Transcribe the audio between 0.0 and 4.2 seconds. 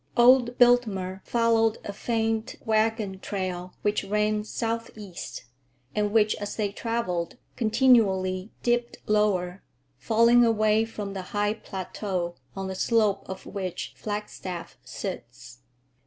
Old Biltmer followed a faint wagon trail which